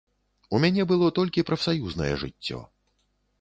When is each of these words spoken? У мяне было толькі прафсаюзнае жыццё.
У 0.55 0.61
мяне 0.63 0.85
было 0.91 1.09
толькі 1.19 1.43
прафсаюзнае 1.51 2.09
жыццё. 2.23 2.59